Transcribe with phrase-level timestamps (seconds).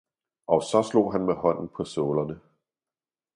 [0.47, 2.39] og så slog han med hånden på sålerne.